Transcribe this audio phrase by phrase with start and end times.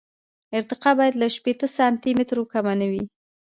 [0.57, 3.03] ارتفاع باید له شپېته سانتي مترو کمه نه وي